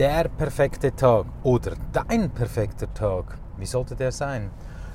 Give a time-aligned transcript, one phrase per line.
[0.00, 4.50] der perfekte Tag oder dein perfekter Tag, wie sollte der sein?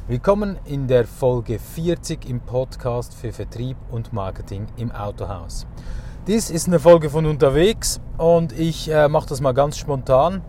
[0.07, 5.67] Willkommen in der Folge 40 im Podcast für Vertrieb und Marketing im Autohaus.
[6.25, 10.41] Dies ist eine Folge von unterwegs und ich äh, mache das mal ganz spontan.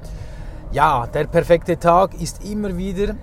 [0.72, 3.14] Ja, der perfekte Tag ist immer wieder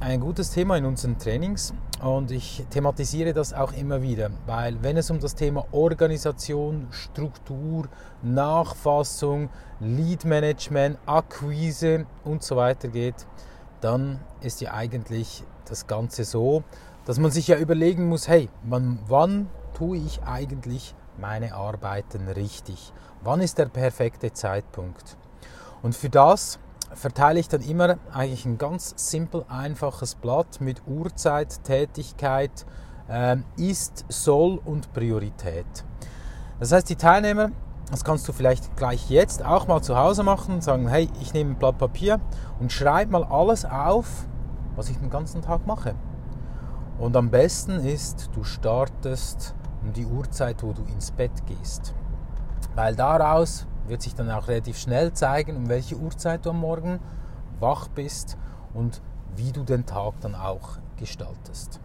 [0.00, 4.96] ein gutes Thema in unseren Trainings und ich thematisiere das auch immer wieder, weil wenn
[4.96, 7.86] es um das Thema Organisation, Struktur,
[8.22, 13.26] Nachfassung, Lead Management, Akquise und so weiter geht,
[13.82, 16.64] dann ist ja eigentlich das Ganze so,
[17.04, 22.94] dass man sich ja überlegen muss, hey, wann, wann tue ich eigentlich meine Arbeiten richtig?
[23.22, 25.18] Wann ist der perfekte Zeitpunkt?
[25.82, 26.58] Und für das
[26.94, 32.66] verteile ich dann immer eigentlich ein ganz simpel einfaches Blatt mit Uhrzeit, Tätigkeit,
[33.08, 35.66] äh, ist, soll und Priorität.
[36.58, 37.50] Das heißt, die Teilnehmer,
[37.90, 41.52] das kannst du vielleicht gleich jetzt auch mal zu Hause machen sagen, hey, ich nehme
[41.52, 42.20] ein Blatt Papier
[42.60, 44.26] und schreibe mal alles auf,
[44.76, 45.94] was ich den ganzen Tag mache.
[46.98, 51.94] Und am besten ist, du startest um die Uhrzeit, wo du ins Bett gehst.
[52.74, 57.00] Weil daraus wird sich dann auch relativ schnell zeigen, um welche Uhrzeit du am Morgen
[57.58, 58.38] wach bist
[58.72, 59.02] und
[59.36, 61.80] wie du den Tag dann auch gestaltest.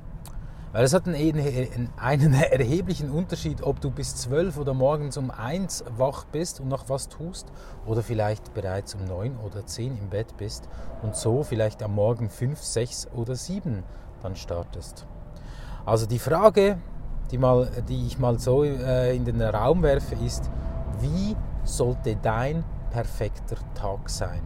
[0.71, 5.85] Weil es hat einen, einen erheblichen Unterschied, ob du bis 12 oder morgens um 1
[5.97, 7.47] wach bist und noch was tust
[7.85, 10.67] oder vielleicht bereits um 9 oder 10 im Bett bist
[11.01, 13.83] und so vielleicht am Morgen 5, 6 oder 7
[14.21, 15.07] dann startest.
[15.85, 16.77] Also die Frage,
[17.31, 20.51] die, mal, die ich mal so äh, in den Raum werfe, ist,
[20.99, 24.41] wie sollte dein perfekter Tag sein?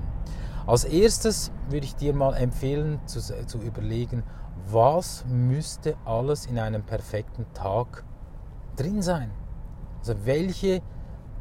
[0.65, 4.23] Als erstes würde ich dir mal empfehlen zu, zu überlegen,
[4.71, 8.03] was müsste alles in einem perfekten Tag
[8.75, 9.31] drin sein?
[9.99, 10.81] Also welche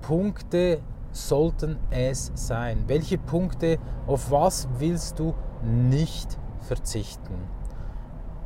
[0.01, 0.81] Punkte
[1.13, 2.85] sollten es sein?
[2.87, 7.35] Welche Punkte, auf was willst du nicht verzichten?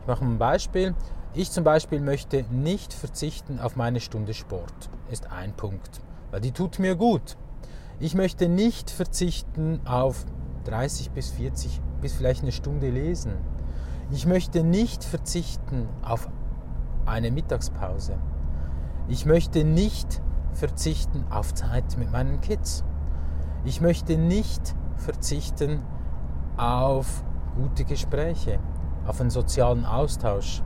[0.00, 0.94] Ich mache ein Beispiel.
[1.34, 4.90] Ich zum Beispiel möchte nicht verzichten auf meine Stunde Sport.
[5.10, 6.00] Ist ein Punkt
[6.32, 7.36] weil die tut mir gut.
[8.00, 10.24] Ich möchte nicht verzichten auf
[10.64, 13.34] 30 bis 40 bis vielleicht eine Stunde lesen.
[14.10, 16.28] Ich möchte nicht verzichten auf
[17.06, 18.18] eine Mittagspause.
[19.08, 20.20] Ich möchte nicht
[20.52, 22.82] verzichten auf Zeit mit meinen Kids.
[23.64, 25.80] Ich möchte nicht verzichten
[26.56, 27.24] auf
[27.56, 28.58] gute Gespräche,
[29.06, 30.62] auf einen sozialen Austausch.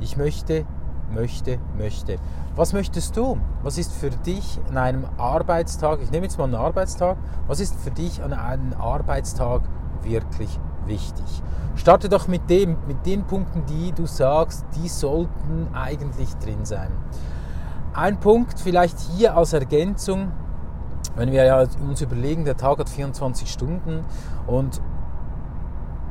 [0.00, 0.66] Ich möchte
[1.12, 2.16] möchte, möchte.
[2.56, 3.38] Was möchtest du?
[3.62, 7.16] Was ist für dich an einem Arbeitstag, ich nehme jetzt mal einen Arbeitstag,
[7.46, 9.62] was ist für dich an einem Arbeitstag
[10.02, 11.42] wirklich wichtig?
[11.76, 16.90] Starte doch mit dem, mit den Punkten, die du sagst, die sollten eigentlich drin sein.
[17.94, 20.32] Ein Punkt vielleicht hier als Ergänzung,
[21.16, 24.04] wenn wir ja uns überlegen, der Tag hat 24 Stunden
[24.46, 24.80] und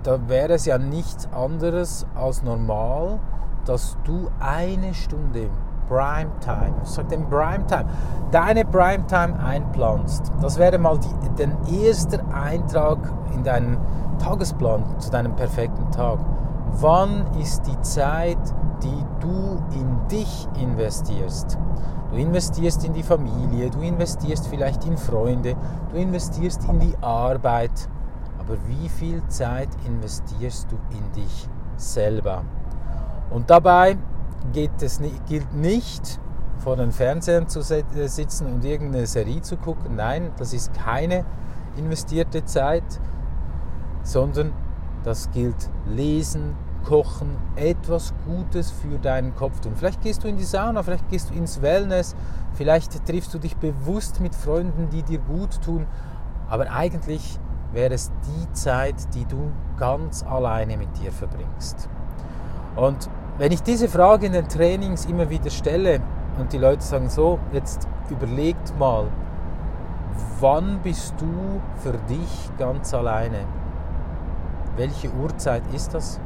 [0.04, 3.20] da wäre es ja nichts anderes als normal,
[3.70, 5.48] dass du eine Stunde
[5.88, 7.86] Primetime, ich sage den Primetime,
[8.32, 10.32] deine Primetime einplanst.
[10.42, 12.98] Das wäre mal die, den ersten Eintrag
[13.34, 13.78] in deinen
[14.18, 16.18] Tagesplan zu deinem perfekten Tag.
[16.80, 18.40] Wann ist die Zeit,
[18.82, 21.60] die du in dich investierst?
[22.12, 25.56] Du investierst in die Familie, du investierst vielleicht in Freunde,
[25.92, 27.88] du investierst in die Arbeit.
[28.40, 31.48] Aber wie viel Zeit investierst du in dich
[31.78, 32.44] selber?
[33.30, 33.98] Und dabei
[34.82, 36.20] es, gilt nicht,
[36.60, 39.96] vor den Fernsehern zu äh, sitzen und irgendeine Serie zu gucken.
[39.96, 41.24] Nein, das ist keine
[41.78, 42.84] investierte Zeit,
[44.04, 44.54] sondern
[45.04, 49.74] das gilt lesen, kochen, etwas Gutes für deinen Kopf tun.
[49.76, 52.16] Vielleicht gehst du in die Sauna, vielleicht gehst du ins Wellness,
[52.54, 55.88] vielleicht triffst du dich bewusst mit Freunden, die dir gut tun,
[56.50, 57.40] aber eigentlich
[57.72, 61.88] wäre es die Zeit, die du ganz alleine mit dir verbringst.
[62.76, 66.02] Und wenn ich diese Frage in den Trainings immer wieder stelle
[66.38, 69.08] und die Leute sagen so, jetzt überlegt mal,
[70.42, 73.46] wann bist du für dich ganz alleine?
[74.76, 76.20] Welche Uhrzeit ist das?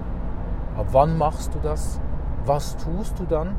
[0.75, 2.01] Ab wann machst du das?
[2.45, 3.55] Was tust du dann?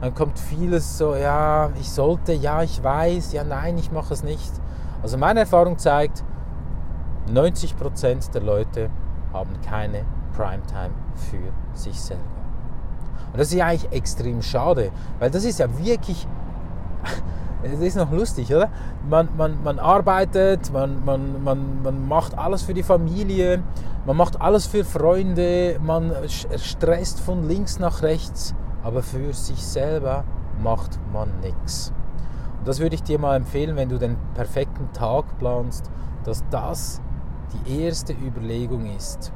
[0.00, 4.22] Dann kommt vieles so, ja, ich sollte, ja, ich weiß, ja, nein, ich mache es
[4.22, 4.52] nicht.
[5.02, 6.22] Also meine Erfahrung zeigt,
[7.32, 8.90] 90% der Leute
[9.32, 10.04] haben keine
[10.36, 12.22] Primetime für sich selber.
[13.32, 16.26] Und das ist ja eigentlich extrem schade, weil das ist ja wirklich,
[17.62, 18.68] das ist noch lustig, oder?
[19.08, 23.62] Man, man, man arbeitet, man, man, man, man macht alles für die Familie,
[24.06, 26.12] man macht alles für Freunde, man
[26.56, 30.24] stresst von links nach rechts, aber für sich selber
[30.62, 31.92] macht man nichts.
[32.58, 35.90] Und das würde ich dir mal empfehlen, wenn du den perfekten Tag planst,
[36.24, 37.00] dass das
[37.52, 39.32] die erste Überlegung ist.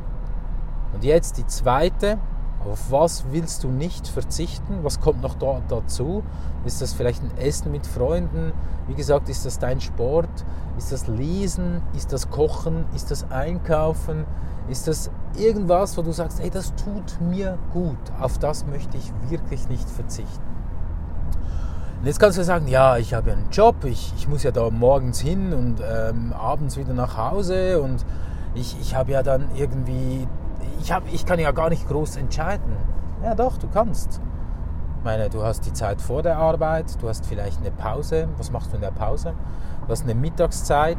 [0.92, 2.18] Und jetzt die zweite,
[2.64, 4.80] auf was willst du nicht verzichten?
[4.82, 6.22] Was kommt noch da, dazu?
[6.64, 8.52] Ist das vielleicht ein Essen mit Freunden?
[8.86, 10.28] Wie gesagt, ist das dein Sport?
[10.76, 11.82] Ist das Lesen?
[11.94, 12.84] Ist das Kochen?
[12.94, 14.24] Ist das Einkaufen?
[14.68, 17.96] Ist das irgendwas, wo du sagst, hey, das tut mir gut?
[18.20, 20.42] Auf das möchte ich wirklich nicht verzichten.
[22.00, 24.52] Und jetzt kannst du sagen, ja, ich habe ja einen Job, ich, ich muss ja
[24.52, 28.04] da morgens hin und ähm, abends wieder nach Hause und
[28.54, 30.28] ich, ich habe ja dann irgendwie
[30.80, 32.76] ich, hab, ich kann ja gar nicht groß entscheiden.
[33.22, 34.20] Ja doch, du kannst.
[34.98, 38.28] Ich meine, du hast die Zeit vor der Arbeit, du hast vielleicht eine Pause.
[38.36, 39.34] Was machst du in der Pause?
[39.86, 40.98] Du hast eine Mittagszeit,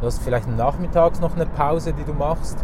[0.00, 2.58] du hast vielleicht nachmittags noch eine Pause, die du machst.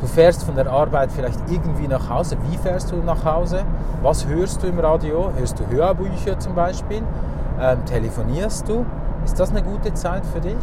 [0.00, 2.36] Du fährst von der Arbeit vielleicht irgendwie nach Hause.
[2.48, 3.64] Wie fährst du nach Hause?
[4.02, 5.30] Was hörst du im Radio?
[5.36, 7.02] Hörst du Hörbücher zum Beispiel?
[7.60, 8.86] Ähm, telefonierst du?
[9.24, 10.56] Ist das eine gute Zeit für dich,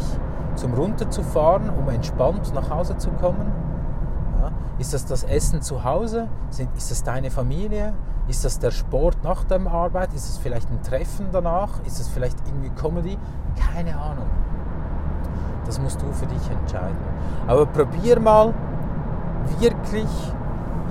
[0.56, 3.67] zum runterzufahren, um entspannt nach Hause zu kommen?
[4.78, 6.28] Ist das das Essen zu Hause?
[6.76, 7.94] Ist das deine Familie?
[8.28, 10.12] Ist das der Sport nach der Arbeit?
[10.14, 11.80] Ist es vielleicht ein Treffen danach?
[11.84, 13.18] Ist es vielleicht irgendwie Comedy?
[13.74, 14.26] Keine Ahnung.
[15.66, 16.96] Das musst du für dich entscheiden.
[17.46, 18.54] Aber probier mal
[19.58, 20.08] wirklich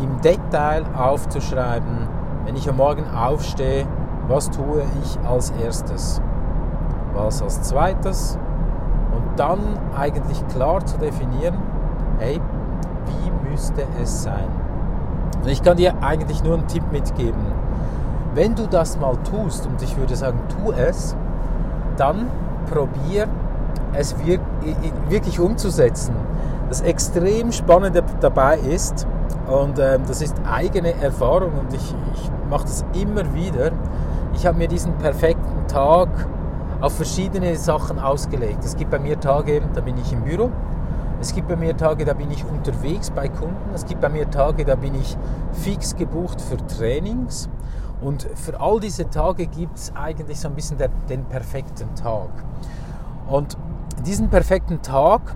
[0.01, 2.09] im Detail aufzuschreiben,
[2.45, 3.87] wenn ich am Morgen aufstehe,
[4.27, 6.21] was tue ich als erstes,
[7.13, 8.37] was als zweites
[9.15, 9.59] und dann
[9.97, 11.57] eigentlich klar zu definieren,
[12.19, 12.41] hey,
[13.57, 14.47] müsste es sein?
[15.41, 17.41] Und ich kann dir eigentlich nur einen Tipp mitgeben.
[18.35, 21.15] Wenn du das mal tust, und ich würde sagen, tu es,
[21.97, 22.27] dann
[22.71, 23.27] probier
[23.93, 24.15] es
[25.09, 26.13] wirklich umzusetzen.
[26.69, 29.07] Das extrem Spannende dabei ist,
[29.47, 33.71] und ähm, das ist eigene Erfahrung und ich, ich mache das immer wieder,
[34.35, 36.09] ich habe mir diesen perfekten Tag
[36.81, 38.63] auf verschiedene Sachen ausgelegt.
[38.63, 40.51] Es gibt bei mir Tage, da bin ich im Büro,
[41.19, 43.73] es gibt bei mir Tage, da bin ich unterwegs bei Kunden.
[43.73, 45.17] Es gibt bei mir Tage, da bin ich
[45.51, 47.49] fix gebucht für Trainings.
[48.01, 52.29] Und für all diese Tage gibt es eigentlich so ein bisschen der, den perfekten Tag.
[53.27, 53.57] Und
[54.05, 55.35] diesen perfekten Tag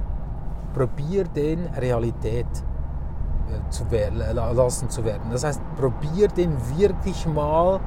[0.75, 5.31] probier den Realität äh, zu lassen zu werden.
[5.31, 7.79] Das heißt, probier den wirklich mal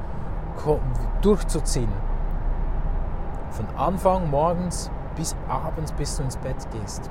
[1.21, 1.89] durchzuziehen.
[3.51, 7.09] Von Anfang morgens bis abends, bis du ins Bett gehst.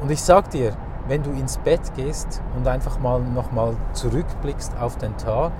[0.00, 0.72] Und ich sag dir,
[1.08, 5.52] wenn du ins Bett gehst und einfach mal nochmal zurückblickst auf den Tag,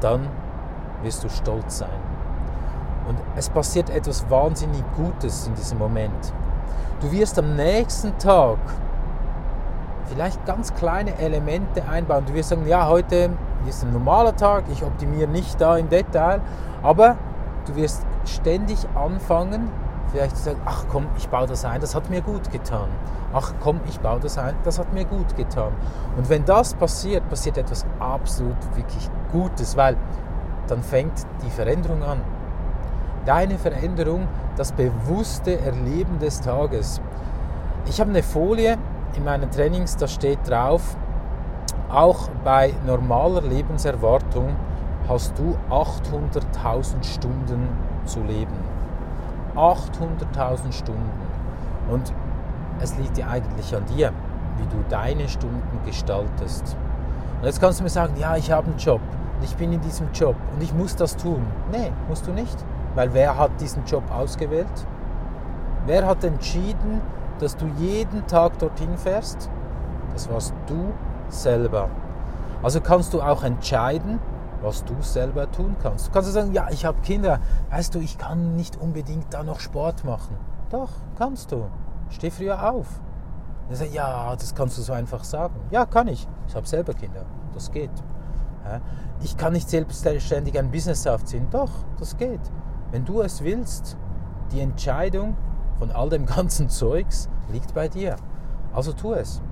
[0.00, 0.28] dann
[1.02, 1.88] wirst du stolz sein.
[3.08, 6.32] Und es passiert etwas wahnsinnig Gutes in diesem Moment.
[7.00, 8.58] Du wirst am nächsten Tag
[10.06, 12.24] vielleicht ganz kleine Elemente einbauen.
[12.26, 13.30] Du wirst sagen, ja, heute
[13.68, 16.40] ist ein normaler Tag, ich optimiere nicht da im Detail,
[16.82, 17.16] aber
[17.66, 19.70] du wirst ständig anfangen,
[20.14, 22.88] vielleicht sagen, ach komm, ich baue das ein, das hat mir gut getan.
[23.32, 25.72] Ach komm, ich baue das ein, das hat mir gut getan.
[26.16, 29.96] Und wenn das passiert, passiert etwas absolut wirklich Gutes, weil
[30.68, 32.20] dann fängt die Veränderung an.
[33.26, 37.00] Deine Veränderung, das bewusste Erleben des Tages.
[37.86, 38.78] Ich habe eine Folie
[39.16, 40.96] in meinen Trainings, da steht drauf,
[41.88, 44.54] auch bei normaler Lebenserwartung
[45.08, 47.68] hast du 800.000 Stunden
[48.04, 48.63] zu leben.
[49.56, 51.10] 800.000 Stunden.
[51.90, 52.12] Und
[52.80, 54.12] es liegt ja eigentlich an dir,
[54.56, 56.76] wie du deine Stunden gestaltest.
[57.40, 59.00] Und jetzt kannst du mir sagen, ja, ich habe einen Job,
[59.42, 61.44] ich bin in diesem Job und ich muss das tun.
[61.70, 62.56] Nee, musst du nicht.
[62.94, 64.86] Weil wer hat diesen Job ausgewählt?
[65.86, 67.00] Wer hat entschieden,
[67.40, 69.50] dass du jeden Tag dorthin fährst?
[70.12, 70.92] Das warst du
[71.28, 71.88] selber.
[72.62, 74.20] Also kannst du auch entscheiden,
[74.64, 76.08] was du selber tun kannst.
[76.08, 77.40] Du kannst sagen, ja, ich habe Kinder.
[77.70, 80.36] Weißt du, ich kann nicht unbedingt da noch Sport machen.
[80.70, 81.66] Doch, kannst du.
[82.08, 82.86] Steh früher auf.
[83.70, 85.54] Sagt, ja, das kannst du so einfach sagen.
[85.70, 86.26] Ja, kann ich.
[86.48, 87.24] Ich habe selber Kinder.
[87.52, 87.90] Das geht.
[89.22, 91.48] Ich kann nicht selbstständig ein Business aufziehen.
[91.50, 92.40] Doch, das geht.
[92.90, 93.96] Wenn du es willst,
[94.52, 95.36] die Entscheidung
[95.78, 98.16] von all dem ganzen Zeugs liegt bei dir.
[98.72, 99.42] Also tu es.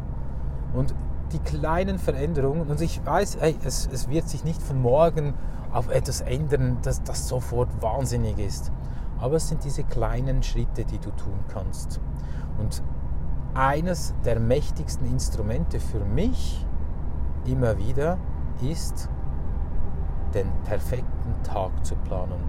[0.74, 0.94] Und
[1.32, 2.68] die kleinen Veränderungen.
[2.68, 5.34] Und ich weiß, hey, es, es wird sich nicht von morgen
[5.72, 8.72] auf etwas ändern, dass das sofort wahnsinnig ist.
[9.18, 12.00] Aber es sind diese kleinen Schritte, die du tun kannst.
[12.58, 12.82] Und
[13.54, 16.66] eines der mächtigsten Instrumente für mich
[17.46, 18.18] immer wieder
[18.60, 19.08] ist,
[20.34, 22.40] den perfekten Tag zu planen.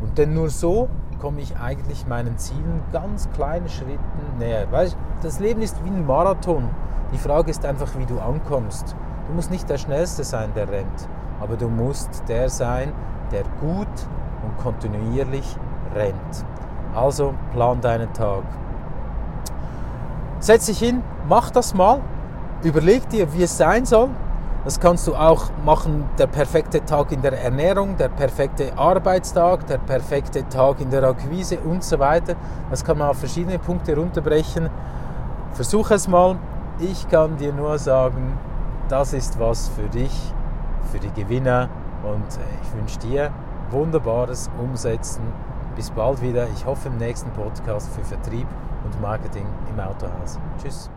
[0.00, 0.88] Und denn nur so
[1.18, 4.70] komme ich eigentlich meinen Zielen ganz kleinen Schritten näher.
[4.70, 4.88] Weil
[5.24, 6.68] das Leben ist wie ein Marathon.
[7.12, 8.94] Die Frage ist einfach, wie du ankommst.
[9.26, 11.08] Du musst nicht der Schnellste sein, der rennt,
[11.40, 12.92] aber du musst der sein,
[13.32, 13.88] der gut
[14.44, 15.56] und kontinuierlich
[15.94, 16.44] rennt.
[16.94, 18.42] Also plan deinen Tag.
[20.40, 22.00] Setz dich hin, mach das mal,
[22.62, 24.10] überleg dir, wie es sein soll.
[24.64, 29.78] Das kannst du auch machen, der perfekte Tag in der Ernährung, der perfekte Arbeitstag, der
[29.78, 32.34] perfekte Tag in der Akquise und so weiter.
[32.70, 34.68] Das kann man auf verschiedene Punkte runterbrechen.
[35.54, 36.36] Versuch es mal.
[36.80, 38.36] Ich kann dir nur sagen,
[38.88, 40.32] das ist was für dich,
[40.90, 41.68] für die Gewinner
[42.02, 42.26] und
[42.62, 43.30] ich wünsche dir
[43.70, 45.22] wunderbares Umsetzen.
[45.76, 46.48] Bis bald wieder.
[46.54, 48.46] Ich hoffe im nächsten Podcast für Vertrieb
[48.84, 50.38] und Marketing im Autohaus.
[50.60, 50.90] Tschüss.